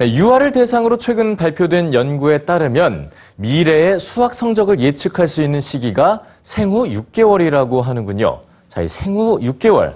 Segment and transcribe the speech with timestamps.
[0.00, 6.86] 네, 유아를 대상으로 최근 발표된 연구에 따르면 미래의 수학 성적을 예측할 수 있는 시기가 생후
[6.86, 8.40] 6개월이라고 하는군요.
[8.66, 9.92] 자, 이 생후 6개월.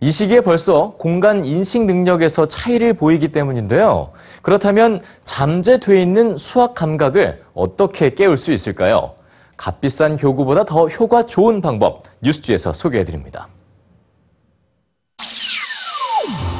[0.00, 4.10] 이 시기에 벌써 공간 인식 능력에서 차이를 보이기 때문인데요.
[4.42, 9.14] 그렇다면 잠재돼 있는 수학 감각을 어떻게 깨울 수 있을까요?
[9.56, 13.46] 값비싼 교구보다 더 효과 좋은 방법 뉴스지에서 소개해드립니다.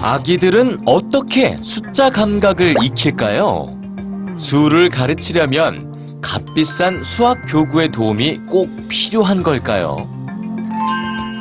[0.06, 3.76] 아기들은 어떻게 숫자 감각을 익힐까요?
[4.36, 10.08] 수를 가르치려면 값비싼 수학 교구의 도움이 꼭 필요한 걸까요?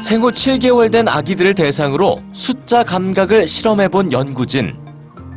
[0.01, 4.75] 생후 7개월 된 아기들을 대상으로 숫자 감각을 실험해 본 연구진.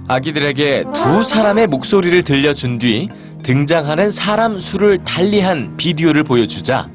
[0.08, 3.10] 아기들에게 두 사람의 목소리를 들려준 뒤
[3.42, 6.88] 등장하는 사람 수를 달리한 비디오를 보여주자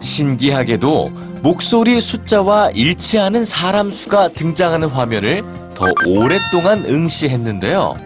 [0.00, 1.12] 신기하게도
[1.42, 5.44] 목소리 숫자와 일치하는 사람 수가 등장하는 화면을
[5.74, 7.96] 더 오랫동안 응시했는데요.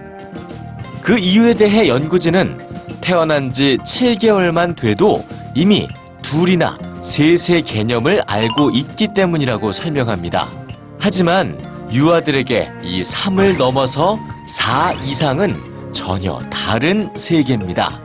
[1.03, 2.59] 그 이유에 대해 연구진은
[3.01, 5.89] 태어난 지 7개월만 돼도 이미
[6.23, 10.49] 둘이나 셋의 개념을 알고 있기 때문이라고 설명합니다.
[10.99, 11.59] 하지만
[11.91, 15.59] 유아들에게 이 3을 넘어서 4 이상은
[15.93, 18.03] 전혀 다른 세계입니다.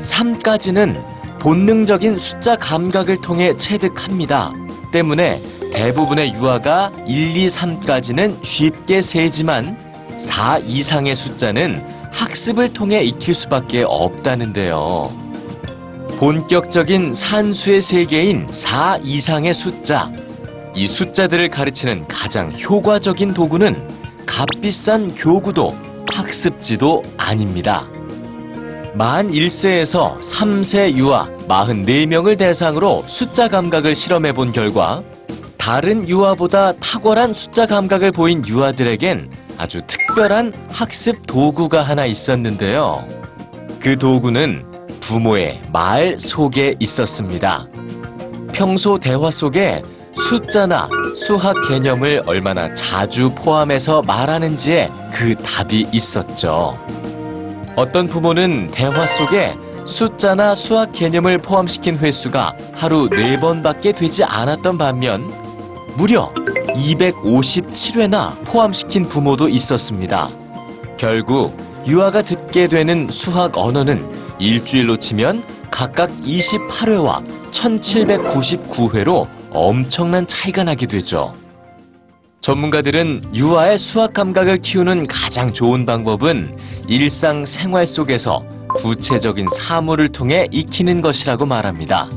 [0.00, 1.00] 3까지는
[1.38, 4.52] 본능적인 숫자 감각을 통해 체득합니다.
[4.92, 5.40] 때문에
[5.72, 9.76] 대부분의 유아가 1, 2, 3까지는 쉽게 세지만
[10.18, 15.10] 4 이상의 숫자는 학습을 통해 익힐 수밖에 없다는데요.
[16.18, 20.10] 본격적인 산수의 세계인 4 이상의 숫자.
[20.74, 23.88] 이 숫자들을 가르치는 가장 효과적인 도구는
[24.26, 25.74] 값비싼 교구도
[26.12, 27.86] 학습지도 아닙니다.
[28.94, 35.02] 만 1세에서 3세 유아 44명을 대상으로 숫자 감각을 실험해 본 결과
[35.62, 43.06] 다른 유아보다 탁월한 숫자 감각을 보인 유아들에겐 아주 특별한 학습 도구가 하나 있었는데요.
[43.78, 44.64] 그 도구는
[45.00, 47.68] 부모의 말 속에 있었습니다.
[48.52, 49.84] 평소 대화 속에
[50.16, 56.76] 숫자나 수학 개념을 얼마나 자주 포함해서 말하는지에 그 답이 있었죠.
[57.76, 59.54] 어떤 부모는 대화 속에
[59.84, 65.41] 숫자나 수학 개념을 포함시킨 횟수가 하루 4번밖에 되지 않았던 반면
[65.96, 70.30] 무려 257회나 포함시킨 부모도 있었습니다.
[70.96, 81.34] 결국 유아가 듣게 되는 수학 언어는 일주일로 치면 각각 28회와 1799회로 엄청난 차이가 나게 되죠.
[82.40, 86.56] 전문가들은 유아의 수학 감각을 키우는 가장 좋은 방법은
[86.88, 92.08] 일상 생활 속에서 구체적인 사물을 통해 익히는 것이라고 말합니다.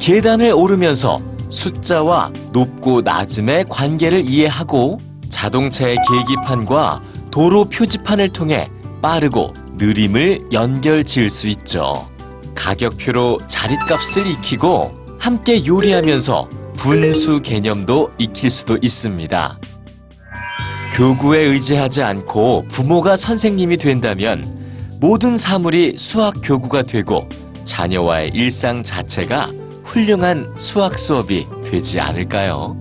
[0.00, 4.98] 계단을 오르면서 숫자와 높고 낮음의 관계를 이해하고
[5.30, 8.70] 자동차의 계기판과 도로 표지판을 통해
[9.00, 12.08] 빠르고 느림을 연결 지을 수 있죠.
[12.54, 19.58] 가격표로 자릿값을 익히고 함께 요리하면서 분수 개념도 익힐 수도 있습니다.
[20.94, 24.42] 교구에 의지하지 않고 부모가 선생님이 된다면
[25.00, 27.28] 모든 사물이 수학 교구가 되고
[27.64, 29.48] 자녀와의 일상 자체가
[29.88, 32.78] 훌륭한 수학 수업이 되지 않을까요?